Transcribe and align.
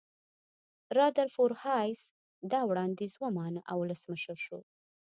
رادرفورد 0.97 1.55
هایس 1.65 2.01
دا 2.51 2.59
وړاندیز 2.69 3.13
ومانه 3.21 3.61
او 3.71 3.77
ولسمشر 3.83 4.37
شو. 4.45 4.59